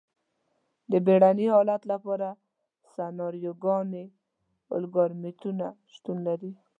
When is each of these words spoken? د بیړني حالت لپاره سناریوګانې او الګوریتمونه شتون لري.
د 0.91 0.93
بیړني 1.05 1.47
حالت 1.55 1.81
لپاره 1.91 2.27
سناریوګانې 2.93 4.05
او 4.67 4.73
الګوریتمونه 4.79 5.67
شتون 5.93 6.17
لري. 6.27 6.51